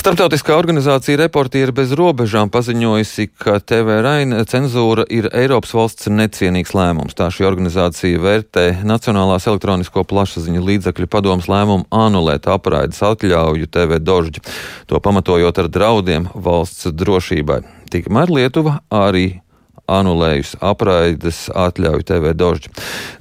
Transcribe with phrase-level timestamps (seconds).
[0.00, 7.12] Starptautiskā organizācija Reportieri bez robežām paziņojusi, ka TV Raina cenzūra ir Eiropas valsts necienīgs lēmums.
[7.18, 14.40] Tā šī organizācija vērtē Nacionālās elektronisko plašsaziņu līdzakļu padomas lēmumu anulēt apraides atļauju TV Dožģi,
[14.88, 17.60] to pamatojot ar draudiem valsts drošībai.
[17.92, 19.42] Tikmēr Lietuva arī
[19.90, 22.72] anulējusi apraides atļauju TV Dožģi.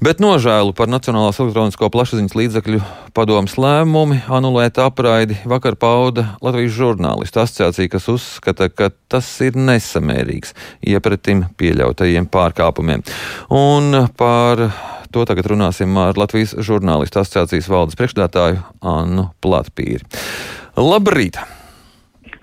[0.06, 2.82] Bet nožēlu par Nacionālās elektronisko plašsaziņas līdzakļu
[3.18, 10.56] padomas lēmumi anulēt apraidi vakar pauda Latvijas žurnālistu asociācija, kas uzskata, ka tas ir nesamērīgs
[10.94, 13.04] iepratim pieļautajiem pārkāpumiem.
[13.50, 14.70] Un par
[15.14, 20.06] to tagad runāsim ar Latvijas žurnālistu asociācijas valdes priekšstādātāju Annu Platpīri.
[20.78, 21.40] Labrīt!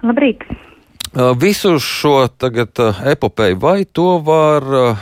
[0.03, 0.43] Labrīt!
[1.17, 2.77] Visu šo tagad
[3.13, 4.99] epopeju, vai to var uh,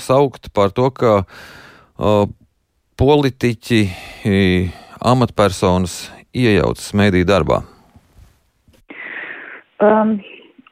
[0.00, 2.24] saukt par to, ka uh,
[2.96, 3.80] politiķi,
[5.12, 7.60] amatpersonas iejaucas mēdī darbā?
[9.82, 10.16] Um,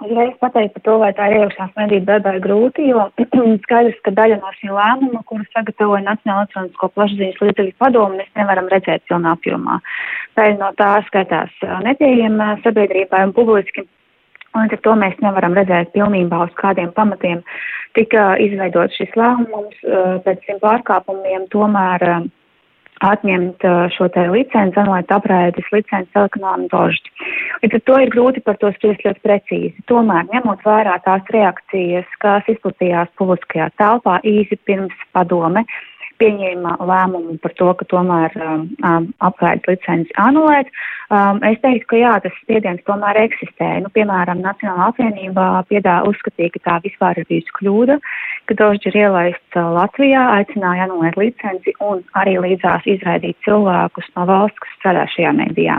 [0.01, 3.03] Uzreiz pateikt par to, vai tā iejaukšanās mediju darbā ir grūti, jo
[3.67, 8.71] skaidrs, ka daļa no šī lēmuma, kuru sagatavoja Nacionāla elektronisko plašsaziņas līdzekļu padomu, mēs nevaram
[8.73, 9.77] redzēt pilnā apjomā.
[10.41, 11.53] Daļa no tā skaitās
[11.85, 13.85] nepieejama sabiedrībai un publiski
[14.59, 17.45] Un ar to mēs nevaram redzēt pilnībā, uz kādiem pamatiem
[17.99, 19.79] tika izveidot šis lēmums
[20.27, 22.07] pēc šiem pārkāpumiem, tomēr
[23.07, 27.15] atņemt šo te licenci, anulēt apraides licenci telekanālam dožģi.
[27.63, 29.87] Līdz ar to ir grūti par to spriest ļoti precīzi.
[29.89, 35.65] Tomēr, ņemot vērā tās reakcijas, kas izplatījās publiskajā telpā īsi pirms padome,
[36.21, 40.71] pieņēma lēmumu par to, ka tomēr um, um, apgādes licenci anulēt.
[41.11, 43.73] Um, es teiktu, ka jā, tas spiediens tomēr eksistē.
[43.85, 47.99] Nu, piemēram, Nacionālā apvienībā piedā uzskatīja, ka tā vispār ir bijusi kļūda,
[48.51, 54.73] Dožģi ir ielaists Latvijā, aicināja anulēt licenci un arī līdzās izraidīt cilvēkus no valsts, kas
[54.79, 55.77] strādā šajā medijā.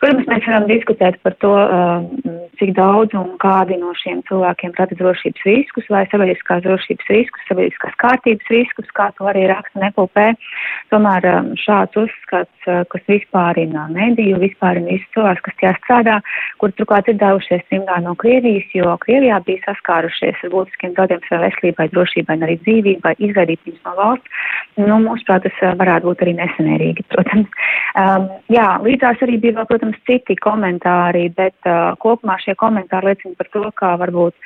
[0.00, 1.52] Protams, mēs varam diskutēt par to,
[2.58, 7.98] cik daudz un kādi no šiem cilvēkiem rada drošības riskus vai sabiedriskās drošības riskus, sabiedriskās
[8.00, 10.30] kārtības riskus, kā to arī raksta nepulpē.
[10.92, 11.28] Tomēr
[11.60, 16.16] šāds uzskats, kas vispārina mediju, vispārina visus cilvēkus, kas tajā strādā,
[16.62, 21.48] kur turklāt ir devušies trimdā no Krievijas, jo Krievijā bija saskārušies ar būtiskiem draudiem savai
[21.48, 24.46] veselībai, drošībai un arī dzīvībai, izvairīt viņus no valsts.
[24.78, 27.60] Nu, mūsuprāt, tas varētu būt arī nesenērīgi, protams.
[27.98, 33.38] Um, jā, līdzās arī bija vēl, protams, citi komentāri, bet uh, kopumā šie komentāri liecina
[33.38, 34.38] par to, kā varbūt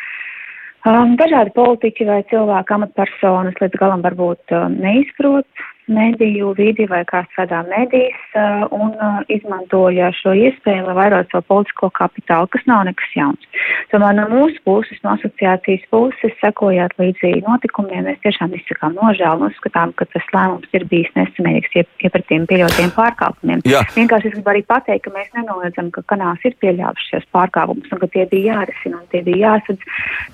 [0.82, 5.46] Um, dažādi politiķi vai cilvēki amatpersonas līdz galam varbūt uh, neizprot
[5.90, 11.46] mediju vidi vai kā strādā medijas uh, un uh, izmantoja šo iespēju, lai vairot savu
[11.50, 13.48] politisko kapitālu, kas nav nekas jauns.
[13.92, 19.50] Tomēr no mūsu puses, no asociācijas puses, sekojot līdzi notikumiem, mēs tiešām izsakām nožēlu un
[19.50, 21.76] uzskatām, ka tas lēmums ir bijis nesamērīgs
[22.06, 23.66] iepratiem pieļautiem pārkāpumiem.
[23.68, 23.84] Jā.
[23.96, 28.02] Vienkārši es gribu arī pateikt, ka mēs nenoliedzam, ka kanāls ir pieļāvis šos pārkāpumus un
[28.02, 29.86] ka tie bija jārisina un tie bija jāsadz.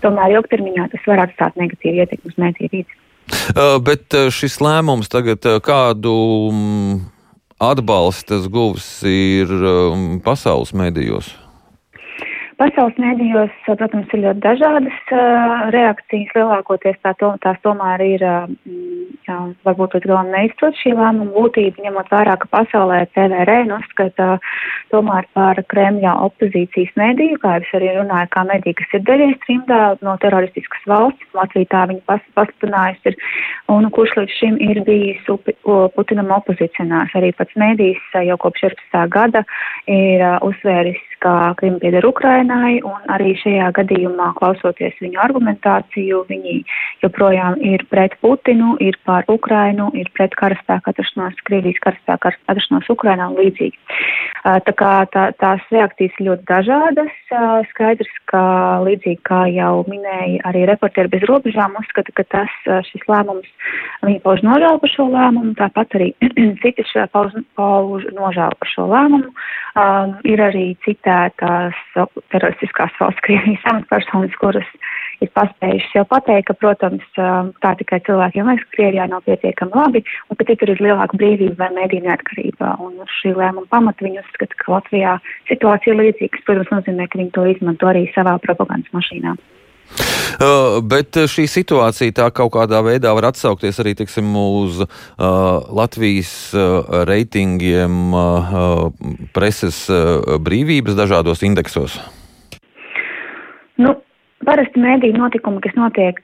[0.05, 3.03] Tomēr ilgtermiņā tas var atstāt negatīvu ietekmi uz mēdīju vidi.
[3.29, 6.15] Uh, bet uh, šis lēmums tagad uh, kādu
[6.53, 7.01] mm,
[7.61, 11.33] atbalstu tas guvis ir um, pasaules medijos?
[12.59, 16.33] Pasaules mēdījos, protams, ir ļoti dažādas uh, reakcijas.
[16.35, 18.49] Lielākoties tā, to, tās tomēr ir, uh,
[19.29, 19.37] jā,
[19.69, 24.41] varbūt līdz galam neizprot šī lēmuma būtība, ņemot vērā, ka pasaulē TVR uzskata
[24.91, 29.81] tomēr par Kremļa opozīcijas mēdīju, kā es arī runāju, kā mēdīja, kas ir daļai trimdā
[30.03, 31.31] no teroristiskas valsts.
[31.39, 33.19] Latvija tā viņa pas, pastiprinājusi ir,
[33.71, 35.55] un kurš līdz šim ir bijis upi,
[35.95, 37.15] Putinam opozicionārs.
[37.19, 39.01] Arī pats mēdījis jau kopš 14.
[39.15, 39.45] gada
[39.87, 46.65] ir uzsvēris, ka Krima pieder Ukraina Ukrainai, un arī šajā gadījumā, klausoties viņu argumentāciju, viņi
[47.03, 53.29] joprojām ir pret Putinu, ir pār Ukrainu, ir pret karaspēku atrašanos, Krievijas karaspēku atrašanos Ukrainā
[53.29, 53.77] un līdzīgi.
[54.65, 57.13] Tā kā tā, tās reakcijas ir ļoti dažādas.
[57.75, 58.41] Skaidrs, ka
[58.87, 62.57] līdzīgi kā jau minēja arī reportieri bez robežām, uzskata, ka tas
[62.89, 63.49] šis lēmums,
[64.07, 66.11] viņi pauž nožēlu par šo lēmumu, tāpat arī
[66.65, 69.35] citi pauž, pauž nožēlu par šo lēmumu.
[69.79, 71.77] Um, ir arī citētās
[72.39, 74.71] teroristiskās valsts Krievijas amatpersonas, kuras
[75.25, 80.05] ir paspējušas jau pateikt, ka, protams, tā tikai cilvēkiem liekas, ka Krievijā nav pietiekami labi,
[80.31, 82.77] un ka citur ir lielāka brīvība vai mēdī neatkarība.
[82.85, 85.19] Un šī lēmuma pamata viņi uzskata, ka Latvijā
[85.51, 89.39] situācija ir līdzīga, kas, protams, nozīmē, ka viņi to izmanto arī savā propagandas mašīnā.
[90.39, 94.91] Uh, bet šī situācija tā kaut kādā veidā var atsaukties arī tiksim, uz uh,
[95.75, 98.93] Latvijas uh, reitingiem uh,
[99.35, 101.97] preses uh, brīvības dažādos indeksos.
[103.79, 103.95] Nu,
[104.47, 106.19] parasti mēdī notikumi, kas notiek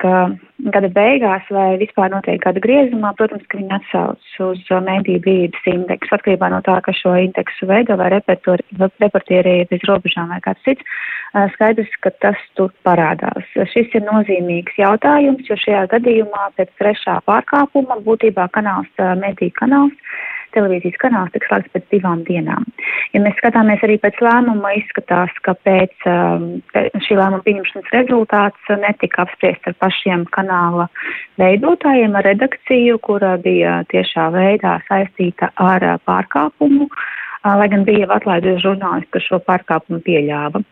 [0.75, 5.69] gada beigās vai vispār notiek gada griezumā, protams, ka viņi atsauc uz uh, mēdī brīdis
[5.71, 10.95] indeksu, atkarībā no tā, ka šo indeksu veido vai reportieri bez robežām vai kāds cits.
[11.57, 13.49] Skaidrs, ka tas tur parādās.
[13.73, 19.95] Šis ir nozīmīgs jautājums, jo šajā gadījumā pēc trešā pārkāpuma būtībā kanāls, uh, mēdī kanāls,
[20.55, 22.67] televīzijas kanāls tiks slēgts pēc divām dienām.
[23.15, 29.25] Ja mēs skatāmies arī pēc lēmuma, izskatās, ka pēc um, šī lēmuma pieņemšanas rezultāts netika
[29.27, 30.89] apspriests ar pašiem kanāla
[31.43, 38.09] veidotājiem, ar redakciju, kura bija tiešā veidā saistīta ar uh, pārkāpumu, uh, lai gan bija
[38.19, 40.65] atlaiduši žurnālisti, kas šo pārkāpumu pieļāva.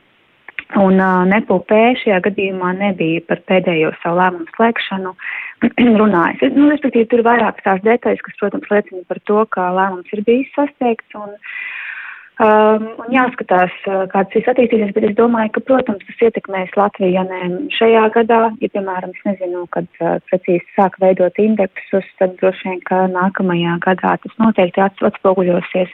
[0.80, 5.12] Un uh, Nepulpē šajā gadījumā nebija par pēdējo savu lēmumu slēgšanu
[6.00, 6.54] runājis.
[6.56, 10.24] Nu, respektīvi, tur ir vairākas tās detaļas, kas, protams, liecina par to, ka lēmums ir
[10.24, 11.34] bijis sasteigts un
[12.42, 17.12] Um, un jāskatās, uh, kāds šis attīstīsies, bet es domāju, ka, protams, tas ietekmēs Latviju,
[17.14, 22.34] ja ne šajā gadā, ja, piemēram, es nezinu, kad uh, precīzi sāk veidot indeksus, tad
[22.40, 25.92] droši vien, ka nākamajā gadā tas noteikti atspoguļosies,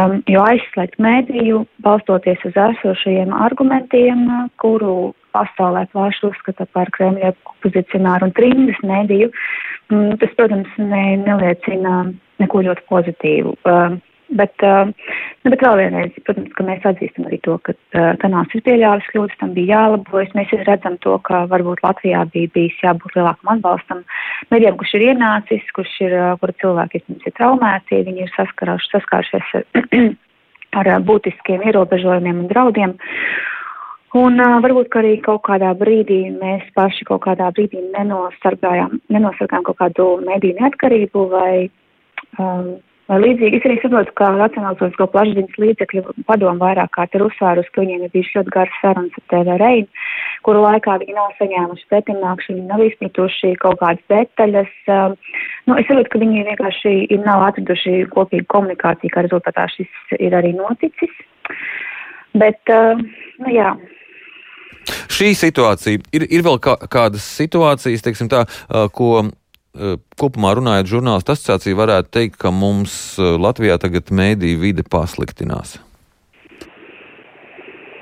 [0.00, 7.36] um, jo aizslēgt mēdīju, balstoties uz esošajiem argumentiem, uh, kuru pasaulē plaši uzskata par Kremļa
[7.52, 9.30] opozicionāru un trimdas mēdīju,
[9.92, 12.08] um, tas, protams, ne, neliecina
[12.42, 13.58] neko ļoti pozitīvu.
[13.68, 14.92] Um, Bet, uh,
[15.44, 17.74] nu, bet vēl vienreiz, protams, ka mēs atzīstam arī to, ka
[18.22, 20.34] kanāls ir pieļāvis kļūdas, tam bija jālabojas.
[20.38, 24.02] Mēs redzam to, ka varbūt Latvijā bija bijis jābūt lielākam atbalstam
[24.52, 29.68] medijiem, kurš ir ienācis, kurš ir, kura cilvēki ir traumēti, viņi ir saskārušies ar,
[30.82, 32.98] ar būtiskiem ierobežojumiem un draudiem.
[34.16, 39.76] Un uh, varbūt arī kaut kādā brīdī mēs paši kaut kādā brīdī nenosargājām, nenosargājām kaut
[39.82, 41.52] kādu mediju neatkarību vai
[42.40, 47.80] um, Līdzīgi es arī saprotu, ka Nacionālās plašsaziņas līdzekļu padomu vairāk kārt ir uzsvērus, ka
[47.80, 50.02] viņiem ir bijušas ļoti garas sarunas ar TV Reinu,
[50.44, 54.74] kuru laikā viņi nav saņēmuši pretimnākšanu, nav izpratuši kaut kādas detaļas.
[54.92, 55.16] Um,
[55.70, 60.36] nu, es saprotu, ka viņi vienkārši ir nav atraduši kopīgu komunikāciju, kā rezultātā šis ir
[60.36, 61.16] arī noticis.
[62.36, 63.00] Bet, uh,
[63.40, 63.72] nu jā.
[65.08, 69.30] Šī situācija ir, ir vēl kā, kādas situācijas, teiksim tā, uh, ko
[70.20, 75.78] kopumā runājot, žurnālistu asociācija varētu teikt, ka mums eh, Latvijā tagad mēdīju vide pasliktinās.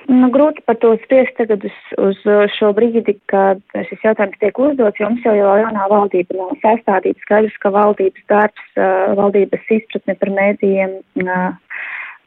[0.06, 2.18] Nu, grūti par to spriest tagad uz, uz
[2.54, 3.58] šo brīdi, kad
[3.88, 7.18] šis jautājums tiek uzdots, jo mums jau jau jaunā valdība nav sastādīta.
[7.24, 11.00] Skaidrs, ka valdības darbs, eh, valdības izpratne par mēdījiem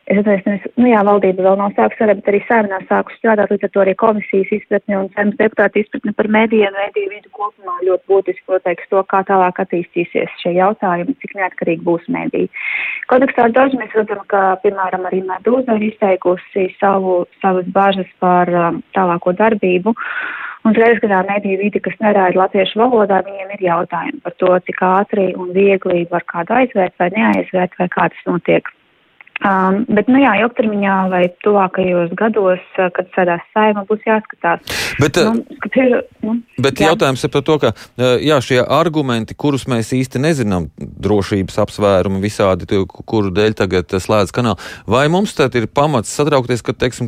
[0.09, 3.67] Es atceros, nu jā, valdība vēl nav sākusi strādāt, bet arī sēmnā sākusi strādāt, līdz
[3.67, 7.75] ar to arī komisijas izpratne un sēmas deputāta izpratne par mediju un mediju vidu kopumā
[7.85, 12.50] ļoti būtiski pateiks to, kā tālāk attīstīsies šie jautājumi, cik neatkarīgi būs mediji.
[13.13, 18.81] Ar daži mēs redzam, ka, piemēram, arī Medūza ir izteikusi savu, savas bažas par um,
[18.97, 19.94] tālāko darbību.
[20.65, 24.83] Un ka tā mediju vide, kas nerāda latviešu valodā, viņiem ir jautājumi par to, cik
[24.89, 28.73] ātri un viegli var kādu aizvērt vai neaizvērt, vai kā tas notiek.
[29.39, 34.65] Um, bet, nu jā, ilgtermiņā vai tuvākajos gados, uh, kad sēdās saima, būs jāskatās.
[35.00, 35.95] Bet, uh, nu, skatīr,
[36.27, 36.89] nu, bet jā.
[36.91, 42.19] jautājums ir par to, ka uh, jā, šie argumenti, kurus mēs īsti nezinām, drošības apsvērumi
[42.25, 44.59] visādi, kuru dēļ tagad slēdz kanālu,
[44.91, 47.07] vai mums tad ir pamats satraukties, ka, teiksim,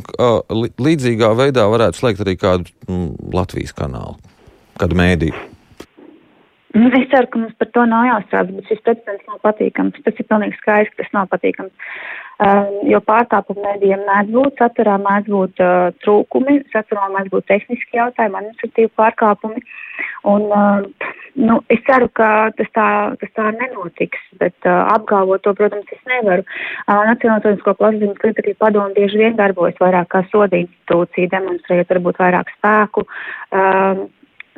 [0.56, 4.16] līdzīgā veidā varētu slēgt arī kādu mm, Latvijas kanālu,
[4.80, 5.51] kādu mēdīju?
[6.72, 9.98] Nu, es ceru, ka mums par to nav jāstrādā, bet šis precedents nav patīkams.
[10.06, 11.96] Tas ir pilnīgi skaidrs, ka tas nav patīkams.
[12.42, 17.98] Uh, jo pārkāpumu mēdījiem mēdz būt, saturā mēdz būt uh, trūkumi, saturā mēdz būt tehniski
[17.98, 19.60] jautājumi, administratīvi pārkāpumi.
[20.32, 21.12] Un, uh,
[21.44, 22.88] nu, es ceru, ka tas tā,
[23.20, 26.46] tas tā nenotiks, bet uh, apgalvot to, protams, es nevaru.
[26.86, 32.56] Uh, Nacionālās plašsaziņas līdzekļu padomu bieži vien darbojas vairāk kā soda institūcija, demonstrējot varbūt vairāk
[32.56, 33.04] spēku.
[33.52, 34.08] Uh,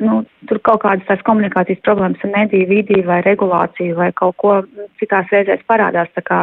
[0.03, 4.57] nu, tur kaut kādas tās komunikācijas problēmas ar mediju vidī vai regulāciju vai kaut ko
[4.99, 6.11] citās reizēs parādās.
[6.17, 6.41] Tā kā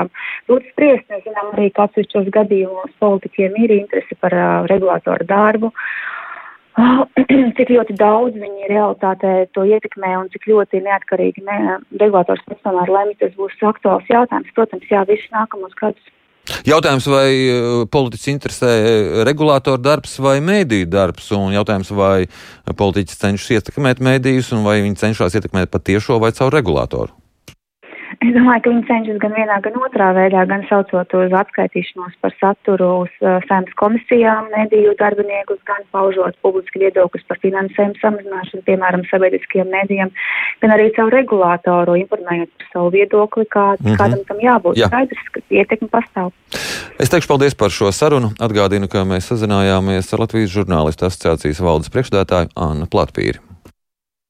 [0.51, 5.73] būtu spriest, mēs zinām arī, ka atsevišķos gadījumos politiķiem ir interese par uh, regulātoru darbu.
[6.81, 7.05] Oh,
[7.59, 12.93] cik ļoti daudz viņi realitātē to ietekmē un cik ļoti neatkarīgi ne, regulators pēc tomēr
[12.95, 14.55] lemj, tas būs aktuāls jautājums.
[14.57, 16.13] Protams, jā, visus nākamos gadus
[16.67, 18.73] Jautājums, vai eh, politiķis interesē
[19.29, 22.27] regulātora darbs vai mēdīju darbs, un jautājums, vai
[22.67, 27.22] politiķis cenšas ietekmēt mēdījus, un vai viņi cenšas ietekmēt patiešo vai caur regulātoru?
[28.23, 32.35] Es domāju, ka viņi cenšas gan vienā, gan otrā veidā, gan saucot uz atskaitīšanos par
[32.39, 39.03] saturu uz uh, saimnes komisijām, mediju darbiniekus, gan paužot publiski viedokļus par finansējumu samazināšanu, piemēram,
[39.11, 40.15] sabiedriskajiem medijiem,
[40.63, 43.99] gan arī savu regulātoru informējot par savu viedokli, kā, mm -hmm.
[43.99, 44.79] kādam tam jābūt.
[44.79, 44.87] Jā.
[44.93, 46.31] Skaidrs, ka ietekme pastāv.
[47.03, 48.31] Es teikšu paldies par šo sarunu.
[48.39, 53.52] Atgādinu, ka mēs sazinājāmies ar Latvijas žurnālistu asociācijas valdes priekšstādātāju Annu Platpīri.